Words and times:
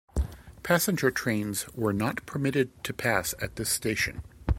Passenger 0.63 1.11
trains 1.11 1.69
were 1.75 1.93
not 1.93 2.25
permitted 2.25 2.71
to 2.85 2.91
pass 2.91 3.35
at 3.39 3.55
this 3.57 3.69
station. 3.69 4.23